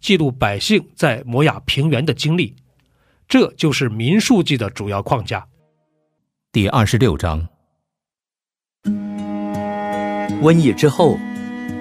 [0.00, 2.54] 记录百姓在摩亚平原的经历，
[3.28, 5.44] 这就是民数记的主要框架。
[6.52, 7.46] 第二十六章，
[10.40, 11.18] 瘟疫之后，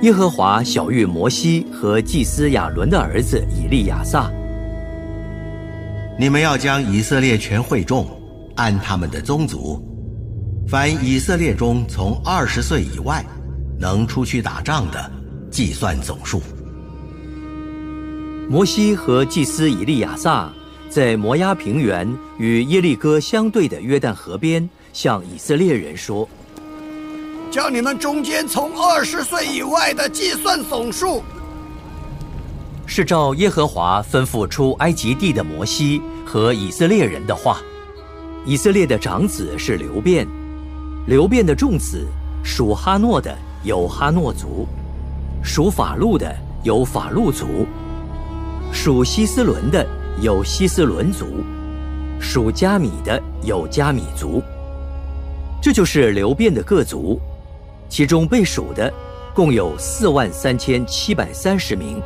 [0.01, 4.31] 耶和华晓谕摩西和祭司亚伦的儿子以利亚撒
[6.19, 8.05] ：“你们要将以色列全会众
[8.55, 9.81] 按他们的宗族，
[10.67, 13.23] 凡以色列中从二十岁以外
[13.79, 15.11] 能出去打仗的，
[15.51, 16.41] 计算总数。”
[18.49, 20.49] 摩西和祭司以利亚撒
[20.89, 26.27] 在摩押平原与耶利哥相对的约旦河边，向以色列人说
[27.51, 31.21] ：“叫你们中间从二十岁以外的计算总数。”
[32.87, 37.57] 是照耶和华吩咐出埃及地的摩西和以色列人的话。
[38.45, 40.25] 以色列的长子是流变，
[41.05, 42.07] 流变的众子
[42.45, 44.65] 属哈诺的有哈诺族，
[45.43, 47.67] 属法路的有法路族。
[48.71, 49.85] 属希斯伦的
[50.21, 51.43] 有希斯伦族，
[52.19, 54.41] 属加米的有加米族。
[55.61, 57.19] 这就是流变的各族，
[57.89, 58.93] 其中被数的
[59.33, 62.01] 共有四万三千七百三十名。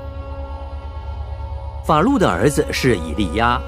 [1.85, 3.59] 法路的儿子是以利亚，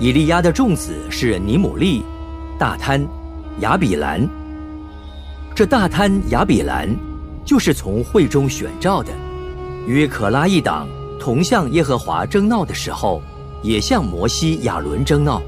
[0.00, 2.02] 以利亚的众子是尼姆利、
[2.58, 3.06] 大贪、
[3.60, 4.28] 亚比兰。
[5.54, 6.88] 这大贪、亚比兰，
[7.44, 9.12] 就是从会中选召的，
[9.86, 10.88] 与可拉一党。
[11.28, 13.20] 同向耶和华争闹的时候，
[13.62, 15.42] 也向摩西、亚伦争闹。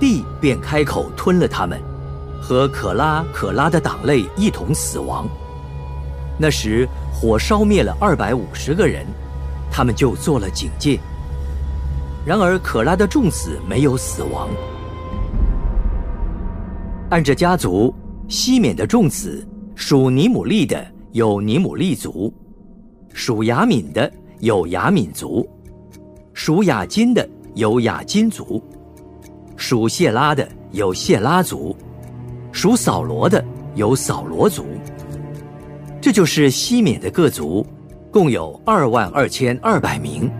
[0.00, 1.80] 地便开口吞了他们，
[2.42, 5.28] 和可拉、可拉的党类一同死亡。
[6.36, 9.06] 那时火烧灭了二百五十个人，
[9.70, 10.98] 他们就做了警戒。
[12.26, 14.48] 然而可拉的众子没有死亡。
[17.10, 17.94] 按着家族，
[18.26, 19.46] 西缅的众子
[19.76, 22.34] 属尼姆利的有尼姆利族，
[23.14, 24.12] 属雅敏的。
[24.40, 25.48] 有雅敏族，
[26.32, 28.62] 属雅金的有雅金族，
[29.56, 31.76] 属谢拉的有谢拉族，
[32.52, 33.44] 属扫罗的
[33.74, 34.64] 有扫罗族。
[36.00, 37.66] 这就是西缅的各族，
[38.12, 40.30] 共有二万二千二百名。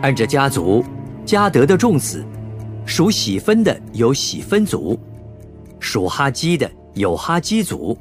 [0.00, 0.82] 按着家族，
[1.26, 2.24] 加德的众子，
[2.86, 4.98] 属喜分的有喜分族，
[5.78, 7.98] 属哈基的有哈基族，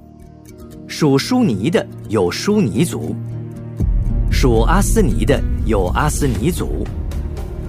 [0.87, 3.13] 属舒尼的有舒尼族。
[4.39, 6.85] 属阿斯尼的有阿斯尼族，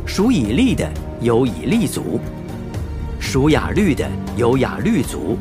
[0.05, 0.87] 属以利的
[1.23, 2.21] 有以利族，
[3.19, 4.07] 属雅律的
[4.37, 5.39] 有雅律族，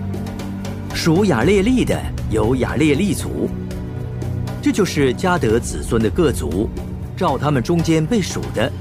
[0.93, 3.49] 属雅列利的有雅列利族。
[4.61, 6.69] 这就是迦德子孙的各族，
[7.17, 8.71] 照他们中间被数的，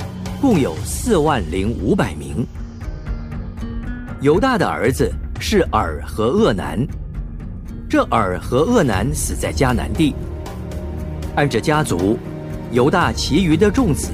[0.41, 2.47] 共有四万零五百名。
[4.21, 6.79] 犹大的儿子是尔和厄南，
[7.91, 10.15] 这尔和厄南死在迦南地。
[11.35, 12.17] 按着家族。
[12.73, 14.09] 犹大其余的众子，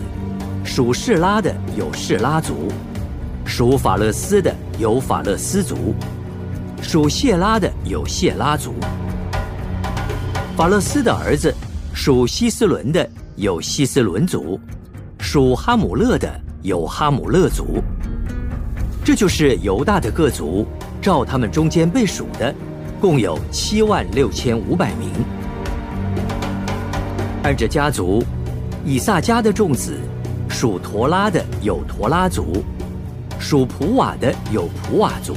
[0.62, 2.68] 属士拉的有士拉族，
[3.44, 5.94] 属法勒斯的有法勒斯族，
[6.82, 8.74] 属谢拉的有谢拉族。
[10.54, 11.52] 法勒斯的儿子，
[11.94, 14.60] 属希斯伦的有希斯伦族，
[15.18, 16.28] 属哈姆勒的
[16.60, 17.82] 有哈姆勒族。
[19.02, 20.66] 这就是犹大的各族，
[21.00, 22.54] 照他们中间被数的，
[23.00, 25.08] 共有七万六千五百名。
[27.42, 28.22] 按着家族。
[28.84, 29.96] 以萨迦的众子，
[30.48, 32.64] 属陀拉的有陀拉族，
[33.38, 35.34] 属普瓦的有普瓦族，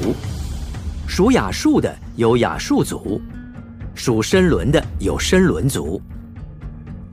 [1.08, 3.22] 属亚述的有亚述族，
[3.94, 6.02] 属申伦的有申伦族。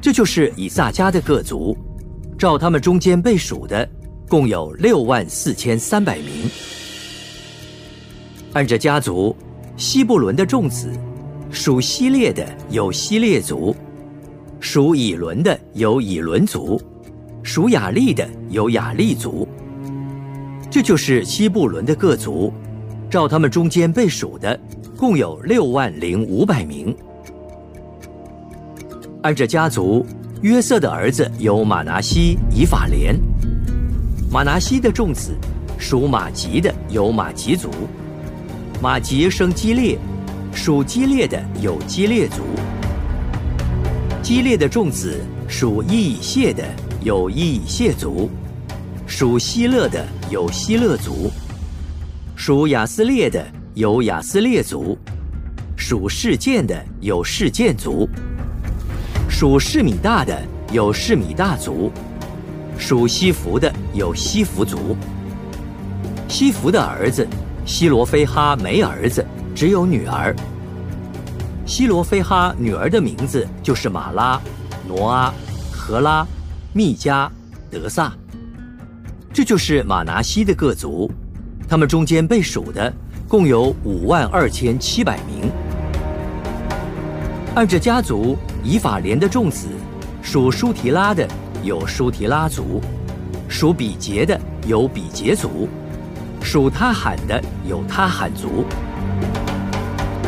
[0.00, 1.76] 这就是以萨迦的各族，
[2.38, 3.86] 照他们中间被数的，
[4.26, 6.50] 共有六万四千三百名。
[8.54, 9.36] 按着家族，
[9.76, 10.90] 希布伦的众子，
[11.50, 13.76] 属希列的有希列族。
[14.62, 16.80] 属以伦的有以伦族，
[17.42, 19.46] 属雅利的有雅利族。
[20.70, 22.52] 这就是西布伦的各族，
[23.10, 24.58] 照他们中间被数的，
[24.96, 26.96] 共有六万零五百名。
[29.22, 30.06] 按着家族，
[30.42, 33.18] 约瑟的儿子有马拿西、以法莲。
[34.30, 35.36] 马拿西的众子，
[35.76, 37.68] 属马吉的有马吉族。
[38.80, 39.98] 马吉生基列，
[40.54, 42.42] 属基列的有基列族。
[44.22, 46.62] 激烈的众子，属伊谢的
[47.02, 48.30] 有伊谢族。
[49.04, 51.28] 属希勒的有希勒族，
[52.36, 54.96] 属亚斯列的有亚斯列族，
[55.76, 58.08] 属事件的有事件族，
[59.28, 60.40] 属士米大的
[60.70, 61.90] 有士米大族，
[62.78, 64.96] 属西弗的有西弗族。
[66.28, 67.26] 西弗的儿子
[67.66, 70.34] 希罗菲哈没儿子，只有女儿。
[71.72, 74.38] 希罗菲哈女儿的名字就是马拉、
[74.86, 75.32] 挪阿、
[75.72, 76.22] 荷拉、
[76.74, 77.32] 密加、
[77.70, 78.12] 德萨。
[79.32, 81.10] 这就是马拿西的各族，
[81.66, 82.92] 他们中间被数的
[83.26, 85.50] 共有五万二千七百名。
[87.54, 89.66] 按着家族，以法莲的众子，
[90.20, 91.26] 属舒提拉的
[91.62, 92.82] 有舒提拉族，
[93.48, 95.66] 属比杰的有比杰族，
[96.42, 98.66] 属他罕的有他罕族。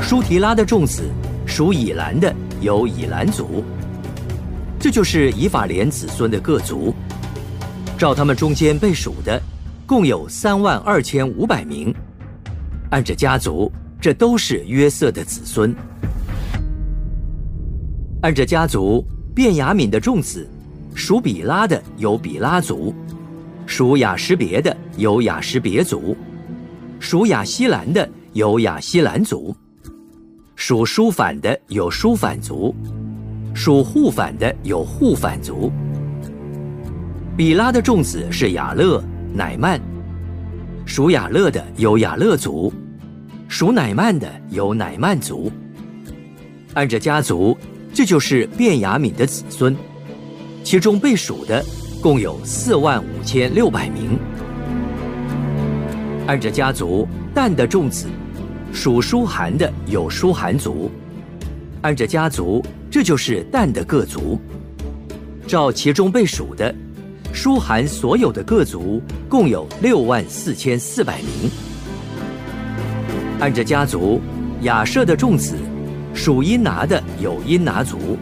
[0.00, 1.11] 舒提拉的众子，
[1.56, 3.62] 属以兰的有以兰族。
[4.77, 6.93] 这就是以法莲子孙的各族。
[7.97, 9.41] 照他们中间被数的，
[9.87, 11.95] 共有三万二千五百名。
[12.91, 13.71] 按着家族，
[14.01, 15.73] 这都是约瑟的子孙。
[18.23, 20.51] 按着家族，便雅敏的众子，
[20.93, 22.93] 属比拉的有比拉族，
[23.65, 26.17] 属雅什别的有雅什别族，
[26.99, 29.56] 属雅西兰的有雅西兰族，
[30.67, 32.75] 属舒反的有舒反族，
[33.53, 35.71] 属护反的有护反族。
[37.37, 39.79] 比拉的众子是雅勒、乃曼，
[40.87, 42.73] 属雅勒的有雅勒族，
[43.47, 45.53] 属乃曼的有乃曼族。
[46.73, 47.55] 按着家族，
[47.93, 49.77] 这就是便雅敏的子孙，
[50.63, 51.63] 其中被数的
[52.01, 54.19] 共有四万五千六百名。
[56.27, 58.07] 按着家族，但的众子，
[58.75, 60.91] 属舒寒的有舒寒族。
[61.82, 64.38] 按着家族，这就是但的各族，
[65.47, 66.75] 照其中被数的。
[67.32, 71.50] 书寒所有的各族共有六万四千四百名。
[73.38, 74.21] 按着家族，
[74.62, 75.56] 雅舍的众子，
[76.12, 78.19] 属因拿的有因拿族，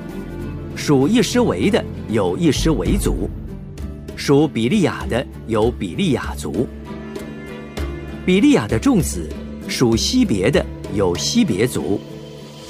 [0.76, 3.28] 属一施维的有一施维族，
[4.16, 6.68] 属比利亚的有比利亚族。
[8.24, 9.28] 比利亚的众子，
[9.68, 10.64] 属西别的
[10.94, 12.00] 有西别族，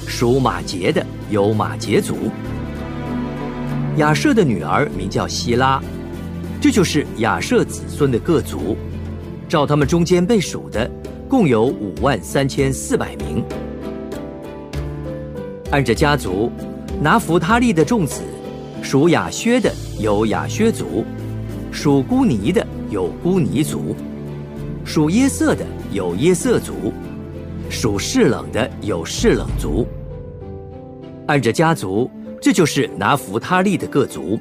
[0.06, 2.30] 属马杰的有马杰族。
[3.96, 5.82] 亚舍的女儿名叫希拉。
[6.60, 8.76] 这就是亚瑟子孙的各族，
[9.48, 10.88] 照他们中间被数的，
[11.28, 13.42] 共有五万三千四百名。
[15.72, 16.52] 按着家族，
[17.00, 18.22] 拿弗他利的众子，
[18.80, 21.04] 属亚薛的有亚薛族，
[21.72, 23.96] 属孤尼的有孤尼族，
[24.84, 26.91] 属耶色的有耶色族，
[27.82, 29.84] 属士冷的有士冷族。
[31.26, 32.08] 按着家族，
[32.40, 34.38] 这就是拿弗他利的各族。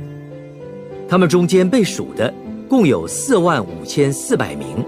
[1.10, 2.32] 他们中间被数的
[2.70, 4.86] 共有四万五千四百名，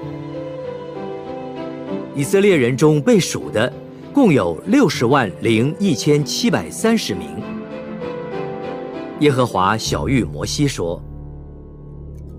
[2.13, 3.73] 以色列人中被数的
[4.13, 7.29] 共有六十万零一千七百三十名。
[9.21, 11.01] 耶和华小谕摩西说：“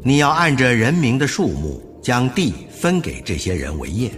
[0.04, 4.12] 你要按着人民的数目，将地分给这些人为业。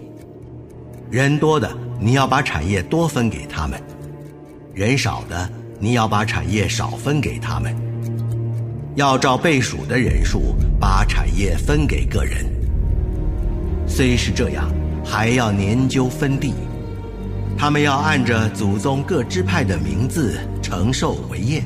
[1.11, 1.71] 人多的，
[2.01, 3.79] 你要把产业多分给他们；
[4.75, 5.49] 人少的，
[5.79, 7.75] 你要把产业少分给他们。”
[8.97, 12.47] 要照被数的人数把产业分给个人。
[13.87, 14.69] 虽是这样，
[15.05, 16.55] 还要研究分地。
[17.59, 21.63] 他们要按着祖宗各支派的名字承受为业。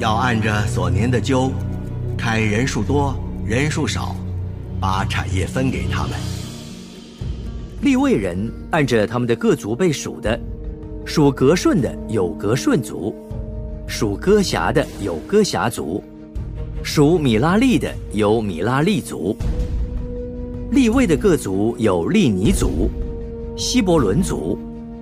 [0.00, 1.50] 要按着所年的阄，
[2.16, 3.16] 看人数多
[3.46, 4.14] 人数少，
[4.80, 6.37] 把产业分给他们。
[7.80, 8.36] 立位人
[8.70, 10.38] 按着他们的各族被数的，
[11.04, 13.14] 属格顺的有格顺族。
[13.86, 16.02] 属歌辖的有歌辖族，
[16.82, 19.34] 属米拉利的有米拉利族。
[20.72, 22.90] 利位的各族有利尼族、
[23.56, 24.58] 希伯伦族、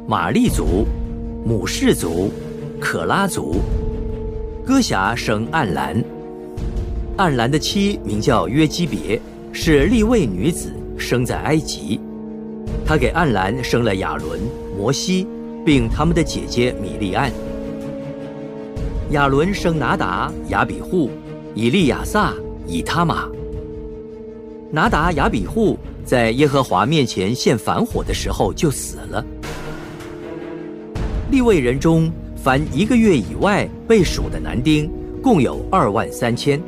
[0.06, 0.86] 玛利族、
[1.44, 2.30] 母氏族、
[2.78, 3.56] 可拉族。
[4.64, 6.04] 歌辖生暗兰，
[7.16, 11.98] 暗兰的妻名叫约基别，是利位女子，生在埃及。
[12.86, 14.40] 他给暗兰生了亚伦、
[14.78, 15.26] 摩西，
[15.64, 17.32] 并他们的姐姐米利安。
[19.10, 21.10] 亚伦生拿达、亚比户、
[21.54, 22.32] 以利亚撒、
[22.66, 23.28] 以他玛。
[24.70, 29.24] 拿达亚比户在耶和华面前献反火的时候就死了。
[31.30, 34.88] 立位人中，凡一个月以外被数的男丁，
[35.20, 36.60] 共有二万三千。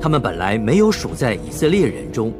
[0.00, 2.32] 他们本来没有数在以色列人中，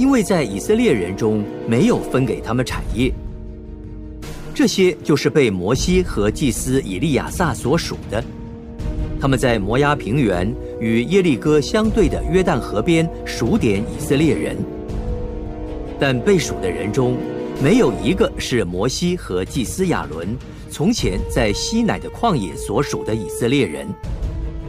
[0.00, 3.12] 因为在以色列人中没有分给他们产业。
[4.54, 8.24] 这些就是被摩西和祭司以利亚撒所属的。
[9.20, 14.56] 他们在摩押平原与耶利哥相对的约旦河边数点以色列人，
[15.98, 17.14] 但被数的人中。
[17.62, 20.34] 没有一个是摩西和祭司亚伦
[20.70, 23.86] 从前在西乃的旷野所属的以色列人，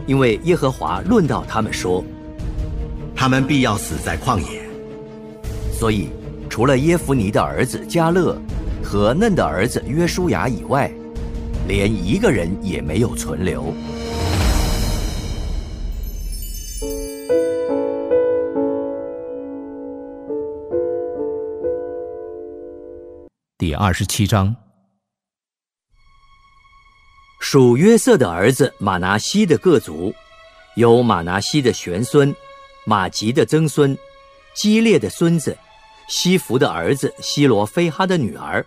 [0.06, 2.04] 因为耶和华论到他们说，
[3.16, 4.61] 他们必要死在旷野。
[5.82, 6.10] 所以，
[6.48, 8.40] 除了耶夫尼的儿子加勒
[8.84, 10.92] 和嫩的儿子约书亚以外，
[11.68, 13.74] 连一个人也没有存留。
[23.58, 24.56] 第二十七章，
[27.40, 30.14] 属约瑟的儿子马拿西的各族，
[30.76, 32.32] 有马拿西的玄孙，
[32.86, 33.98] 马吉的曾孙，
[34.54, 35.58] 基列的孙子，
[36.12, 38.66] 西弗的儿子希罗菲哈的女儿，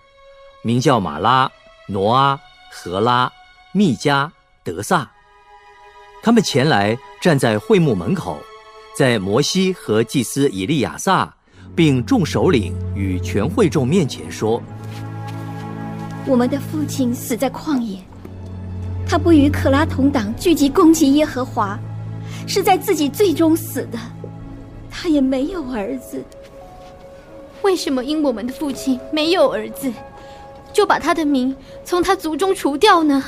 [0.62, 1.48] 名叫马拉、
[1.86, 2.40] 挪阿、
[2.72, 3.30] 荷拉、
[3.70, 4.32] 密加、
[4.64, 5.06] 德萨。
[6.22, 8.38] 他们前来站在会幕门口，
[8.96, 11.30] 在摩西和祭司以利亚撒，
[11.76, 14.60] 并众首领与全会众面前说。
[16.26, 17.98] 我们的父亲死在旷野，
[19.06, 21.78] 他不与可拉同党聚集攻击耶和华，
[22.48, 23.98] 是在自己最终死的。
[24.90, 26.24] 他也没有儿子。
[27.64, 29.90] 为什么因我们的父亲没有儿子，
[30.70, 33.24] 就把他的名从他族中除掉呢？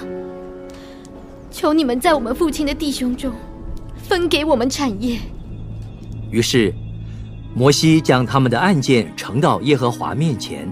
[1.51, 3.33] 求你们在我们父亲的弟兄中
[3.97, 5.19] 分给我们产业。
[6.31, 6.73] 于是，
[7.55, 10.71] 摩西将他们的案件呈到耶和华面前。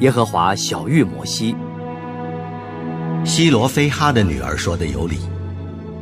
[0.00, 1.56] 耶和华小谕摩西
[3.24, 5.16] ：“希罗菲哈的女儿说的有理，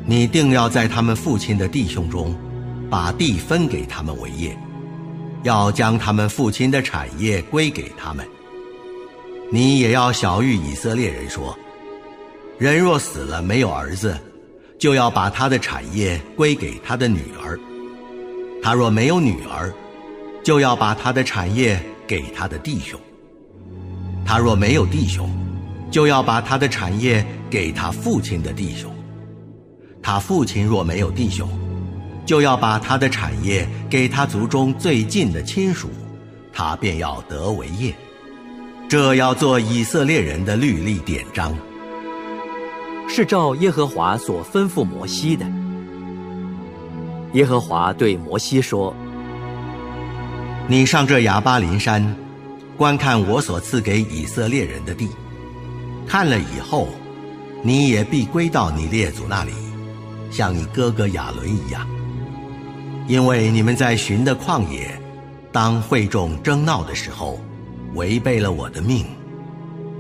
[0.05, 2.35] 你定要在他们父亲的弟兄中，
[2.91, 4.59] 把地分给他们为业，
[5.45, 8.27] 要将他们父亲的产业归给他们。
[9.51, 11.57] 你也要小谕以色列人说：
[12.59, 14.19] 人若死了没有儿子，
[14.79, 17.57] 就要把他的产业归给他的女儿；
[18.63, 19.73] 他若没有女儿，
[20.43, 22.99] 就要把他的产业给他的弟兄。”
[24.27, 25.31] 他若没有弟兄，
[25.91, 28.91] 就要把他的产业给他父亲的弟兄；
[30.03, 31.47] 他父亲若没有弟兄，
[32.25, 35.91] 就要把他的产业给他族中最近的亲属，
[36.53, 37.95] 他便要得为业。
[38.89, 41.57] 这要做以色列人的律例典章，
[43.09, 45.47] 是照耶和华所吩咐摩西的。
[47.33, 48.95] 耶和华对摩西说
[50.69, 52.15] ：“你上这亚巴林山。”
[52.77, 55.09] 观看我所赐给以色列人的地，
[56.09, 56.89] 看了以后，
[57.63, 59.53] 你也必归到你列祖那里，
[60.29, 61.87] 像你哥哥亚伦一样。
[63.07, 64.91] 因为你们在寻的旷野，
[65.53, 67.39] 当会众争闹的时候，
[67.95, 69.05] 违背了我的命，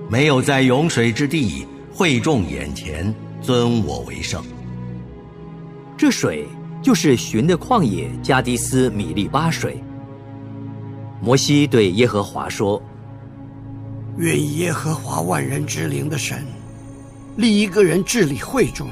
[0.09, 4.43] 没有在涌水之地会众眼前尊我为圣。
[5.97, 6.47] 这水
[6.83, 9.83] 就是寻的旷野加迪斯米利巴水。
[11.21, 12.83] 摩西对耶和华说
[14.17, 16.45] ：“愿耶和华万人之灵的神
[17.37, 18.89] 立一个人治理会众，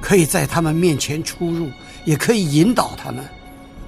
[0.00, 1.68] 可以在他们面前出入，
[2.04, 3.24] 也可以引导他们，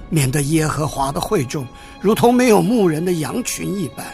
[0.09, 1.65] 免得耶和华的会众
[2.01, 4.05] 如同没有牧人的羊群一般。”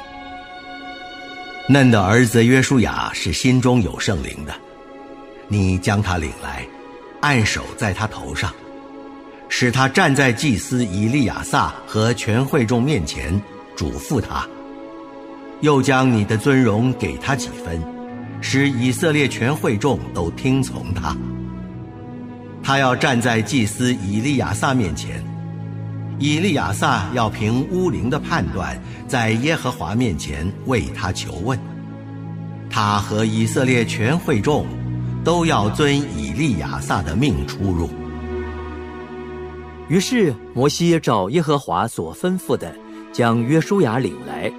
[1.70, 4.54] 嫩的儿子约书亚是心中有圣灵的，
[5.48, 6.66] 你将他领来，
[7.22, 8.54] 按手在他头上。
[9.50, 13.40] 使他站在祭司以利亚撒和全会众面前，
[13.76, 14.48] 嘱咐他；
[15.62, 17.80] 又将你的尊荣给他几分，
[18.42, 21.16] 使以色列全会众都听从他。
[22.64, 25.22] 他要站在祭司以利亚撒面前，
[26.18, 31.60] 以利亚撒要凭乌灵的判断，在耶和华面前为他求问。
[32.70, 34.66] 他和以色列全会众
[35.24, 37.90] 都要遵以利亚撒的命出入。
[39.90, 42.74] 于是摩西照耶和华所吩咐的，
[43.12, 44.52] 将约书亚领来，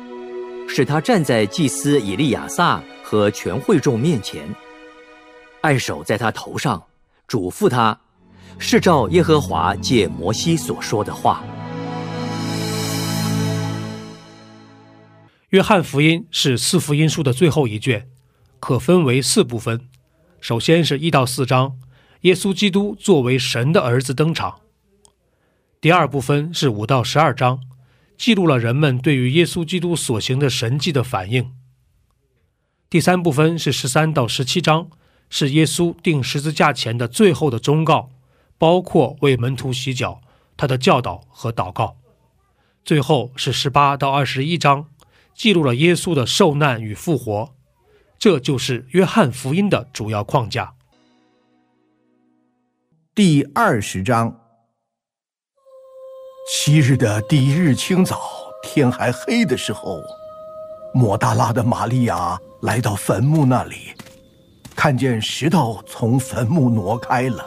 [0.69, 4.47] 使他站在祭司以利亚撒和全会众面前，
[5.63, 6.81] 按手在他头上，
[7.26, 8.00] 嘱咐他，
[8.59, 11.43] 是照耶和华借摩西所说的话。
[15.50, 18.09] 约翰福音是四福音书的最后一卷，
[18.59, 19.88] 可分为四部分。
[20.40, 21.78] 首先是一到四章，
[22.23, 24.61] 耶稣基督作为神的儿子登场。
[25.81, 27.61] 第二部分是五到十二章，
[28.19, 31.52] 记录了人们对于耶稣基督所行的神迹的反应。
[32.90, 34.88] 第三部分是十三到十七章，
[35.37, 38.09] 是耶稣钉十字架前的最后的忠告，
[38.57, 40.21] 包括为门徒洗脚、
[40.57, 41.97] 他的教导和祷告。
[42.85, 44.87] 最后是十八到二十一章，
[45.35, 47.53] 记录了耶稣的受难与复活。
[48.17, 50.75] 这就是约翰福音的主要框架。
[53.12, 54.41] 第二十章，
[56.49, 58.21] 七日的第一日清早，
[58.62, 60.00] 天还黑的时候，
[60.95, 63.95] 抹大拉的玛利亚来到坟墓那里，
[64.85, 67.43] 看见石头从坟墓挪开了，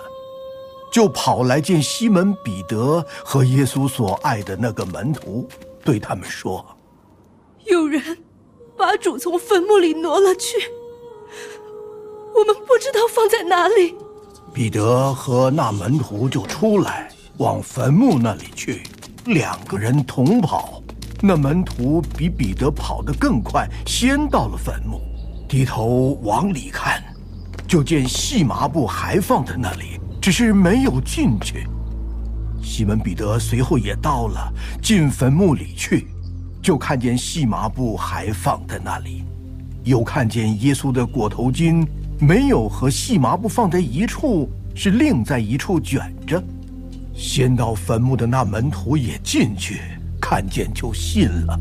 [0.92, 5.48] 就跑来见西门彼得和耶稣所爱的那个门徒，
[5.86, 6.66] 对他们说
[7.66, 8.02] ：“有人
[8.76, 10.58] 把主从坟墓里挪了去，
[12.34, 13.96] 我们不知道放在哪里。”
[14.52, 18.82] 彼得和那门徒就出来，往坟墓那里去，
[19.26, 20.82] 两个人同跑。
[21.22, 25.00] 那门徒比彼得跑得更快，先到了坟墓，
[25.48, 27.04] 低头往里看，
[27.68, 31.68] 就见细麻布还放在那里，只是没有进去。
[32.64, 36.08] 西门彼得随后也到了，进坟墓里去，
[36.62, 39.24] 就看见细麻布还放在那里，
[39.84, 41.86] 又看见耶稣的裹头巾。
[42.20, 46.42] 没有和细麻布放在一处，是另在一处卷着。
[47.14, 49.82] 先到坟墓的那门徒也进去，
[50.20, 51.60] 看见就信了，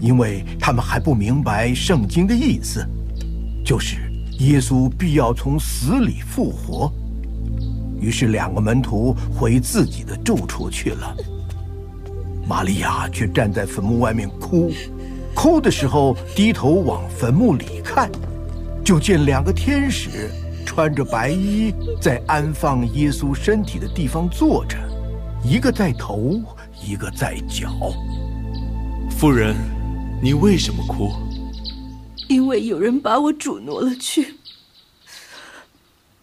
[0.00, 2.84] 因为他们还不明白圣经的意思，
[3.64, 4.07] 就是
[4.38, 6.92] 耶稣必要从死里复活。
[8.00, 11.16] 于是两个门徒回自己的住处去了。
[12.46, 14.70] 玛利亚却站在坟墓外面哭，
[15.34, 18.10] 哭的时候低头往坟墓里看。
[18.84, 20.30] 就见两个天使
[20.64, 24.78] 穿着白衣，在安放耶稣身体的地方坐着，
[25.44, 26.40] 一个在头，
[26.82, 27.68] 一个在脚。
[29.10, 29.54] 夫人，
[30.22, 31.10] 你为什么哭？
[32.28, 34.36] 因为有人把我主挪了去，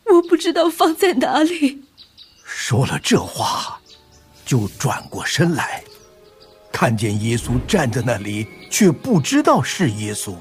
[0.06, 1.84] 我不知道放在哪里。
[2.44, 3.80] 说了这话，
[4.46, 5.84] 就转过身来，
[6.72, 10.36] 看见耶稣站在那里，却不知道是耶稣。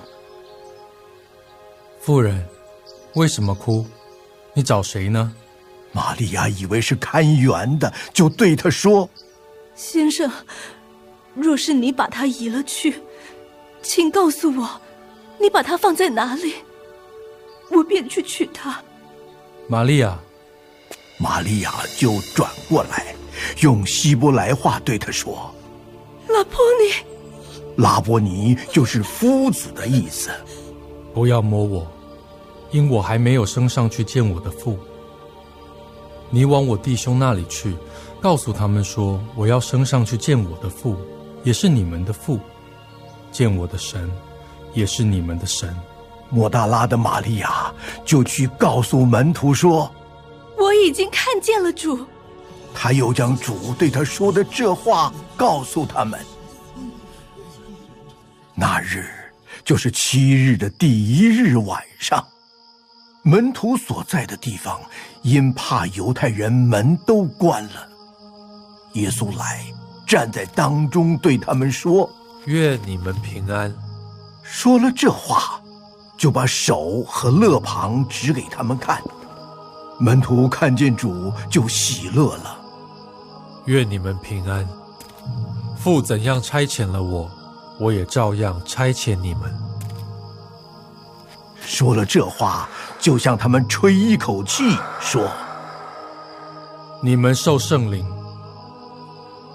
[2.00, 2.46] 夫人，
[3.14, 3.87] 为什么哭？
[4.53, 5.35] 你找谁呢？
[5.92, 9.09] 玛利亚以为是看园的，就对他说
[9.74, 10.31] ：“先生，
[11.35, 13.00] 若是你把他移了去，
[13.81, 14.81] 请告诉我，
[15.38, 16.55] 你把它放在哪里，
[17.70, 18.81] 我便去取它。”
[19.68, 20.18] 玛利亚，
[21.18, 23.14] 玛利亚就转过来，
[23.62, 25.55] 用希伯来话对他说
[26.29, 26.94] ：“拉波尼。”
[27.77, 30.31] 拉波尼就是夫子的意思。
[31.12, 31.87] 不要摸我。
[32.70, 34.77] 因我还没有升上去见我的父，
[36.29, 37.73] 你往我弟兄那里去，
[38.20, 40.97] 告诉他们说，我要升上去见我的父，
[41.44, 42.37] 也是你们的父；
[43.31, 44.11] 见我的神，
[44.74, 45.74] 也是你们的神。
[46.30, 47.72] 莫大拉的玛利亚
[48.04, 49.90] 就去告诉门徒说
[50.58, 52.04] ：“我已经看见了主。”
[52.74, 56.18] 他又将主对他说的这话告诉他们。
[58.52, 59.06] 那日
[59.64, 62.24] 就是七日的第一日晚上。
[63.22, 64.80] 门徒所在的地方，
[65.22, 67.88] 因怕犹太人，门都关了。
[68.94, 69.64] 耶稣来，
[70.06, 72.10] 站在当中，对他们说
[72.46, 73.74] ：“愿你们平安。”
[74.44, 75.61] 说了这话，
[76.16, 79.02] 就把手和肋旁指给他们看。
[79.98, 82.57] 门徒看见主，就喜乐了。
[83.64, 84.68] 愿你们平安。
[85.76, 87.28] 父怎样差遣了我，
[87.80, 89.52] 我也照样差遣你们。
[91.61, 92.68] 说了这话。
[93.00, 95.28] 就向他们吹一口气，说
[97.04, 98.02] ：“你们受圣灵，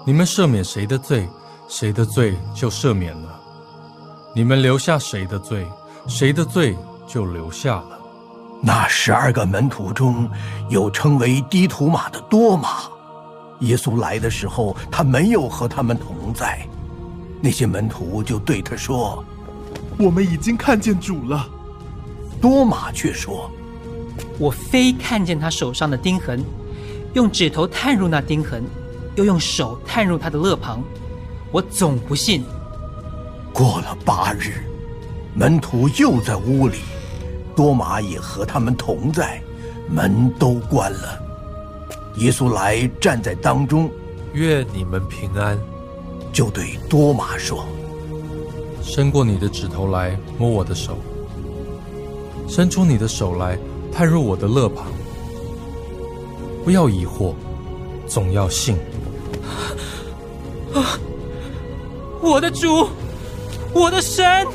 [0.06, 1.28] 你们赦免谁的罪，
[1.66, 3.29] 谁的罪就赦免了；
[4.34, 5.66] 你们留下谁的罪，
[6.06, 7.98] 谁的罪就留下了。”
[8.62, 10.28] 那十二个门徒中
[10.68, 12.80] 有称为低图马的多马。
[13.60, 16.60] 耶稣来的时候，他没有和他们同在。
[17.40, 19.24] 那些门徒就对他说
[19.98, 21.48] ：“我们已经看见主了。”
[22.40, 23.50] 多马却说
[24.38, 26.44] ：“我非看见他手上的钉痕，
[27.14, 28.62] 用指头探入那钉痕，
[29.14, 30.82] 又用手探入他的肋旁，
[31.50, 32.44] 我总不信。”
[33.60, 34.54] 过了八日，
[35.34, 36.78] 门徒又在屋里，
[37.54, 39.38] 多马也和他们同在，
[39.86, 41.20] 门都关了。
[42.16, 43.90] 耶稣来站在当中，
[44.32, 45.58] 愿你们平安，
[46.32, 47.66] 就对多马说
[48.80, 50.96] ：“伸过你的指头来摸我的手。”
[52.48, 53.58] 伸出你的手来，
[53.92, 54.86] 探入我的肋旁，
[56.64, 57.34] 不要疑惑，
[58.06, 58.74] 总要信。
[60.72, 60.96] 啊！
[62.22, 62.88] 我的主，
[63.72, 64.46] 我的神！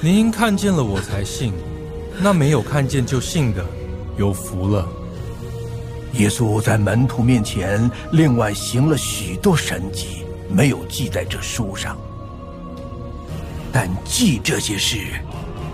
[0.00, 1.52] 您看见了我才信，
[2.18, 3.64] 那没有看见就信的，
[4.16, 4.86] 有福了。
[6.14, 11.96] 耶稣在门徒面前另外行了许多神迹，没有记在这书上。
[13.72, 14.98] 但记这些事，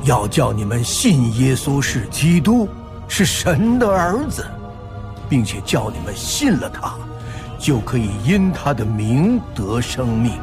[0.04, 2.68] 要叫你们信耶稣是基督，
[3.08, 4.46] 是神的儿子，
[5.28, 6.94] 并且叫你们信了他，
[7.58, 10.34] 就可以因他的名得生命。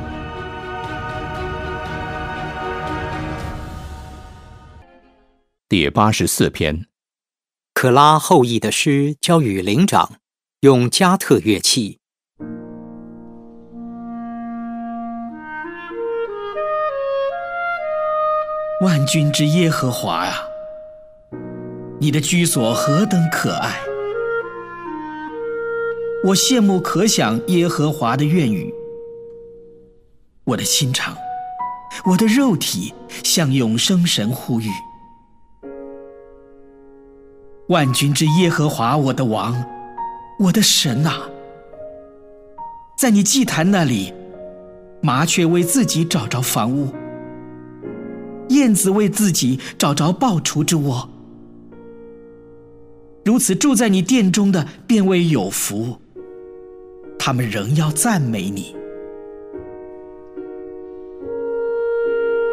[5.77, 6.85] 第八十四篇。
[7.73, 10.19] 可拉后裔的诗交与灵长，
[10.61, 11.99] 用加特乐器。
[18.79, 20.47] 万军之耶和华啊，
[21.99, 23.77] 你的居所何等可爱！
[26.23, 28.73] 我羡慕可想耶和华的愿语。
[30.45, 31.17] 我的心肠，
[32.05, 32.93] 我的肉体
[33.25, 34.69] 向永生神呼吁。
[37.67, 39.65] 万军之耶和华，我的王，
[40.39, 41.13] 我的神呐，
[42.95, 44.13] 在你祭坛那里，
[45.01, 46.93] 麻雀为自己找着房屋，
[48.49, 51.09] 燕子为自己找着报雏之窝。
[53.23, 55.97] 如此住在你殿中的，便为有福。
[57.17, 58.75] 他们仍要赞美你，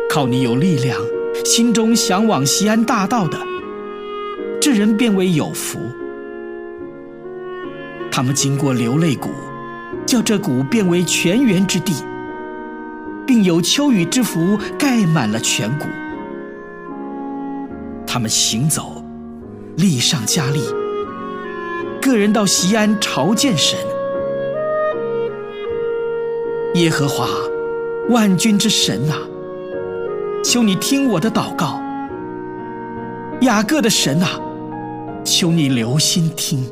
[0.09, 0.99] 靠你有力量，
[1.45, 3.52] 心中向往西安大道的。
[4.65, 5.81] 这人变为有福。
[8.13, 9.29] 他们经过流泪谷，
[10.07, 11.93] 叫这谷变为泉源之地，
[13.27, 15.87] 并有秋雨之福盖满了全谷。
[18.07, 19.05] 他们行走，
[19.79, 20.61] 力上加力。
[22.01, 23.77] 个人到西安朝见神。
[26.75, 27.27] 耶和华，
[28.11, 29.19] 万军之神啊，
[30.45, 31.83] 求你听我的祷告。
[33.41, 34.39] 雅各的神啊！
[35.25, 36.65] 求你留心听，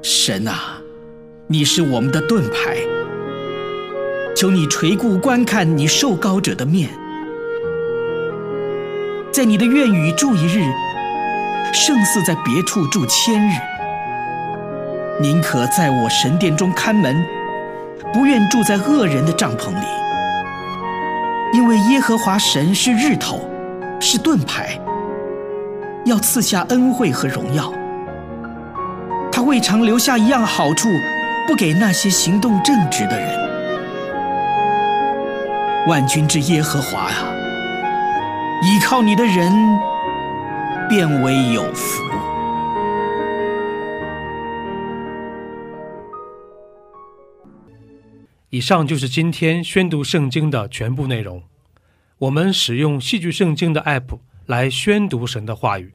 [0.00, 0.80] 神啊，
[1.46, 2.76] 你是我们的盾牌。
[4.34, 6.88] 求你垂顾观看你受膏者的面，
[9.30, 10.64] 在你的愿语住一日，
[11.74, 13.52] 胜似在别处住千日。
[15.20, 17.22] 宁可在我神殿中看门，
[18.14, 19.86] 不愿住在恶人的帐篷里，
[21.52, 23.46] 因为耶和华神是日头，
[24.00, 24.80] 是盾牌。
[26.10, 27.72] 要赐下恩惠和荣耀，
[29.30, 30.88] 他未尝留下一样好处，
[31.46, 33.38] 不给那些行动正直的人。
[35.86, 37.32] 万军之耶和华啊，
[38.64, 39.52] 依靠你的人，
[40.88, 42.02] 变为有福。
[48.48, 51.44] 以上就是今天宣读圣经的全部内容。
[52.18, 55.94] 我们使用戏剧圣经的 App 来宣读神的话语。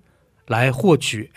[0.51, 1.29] 来获取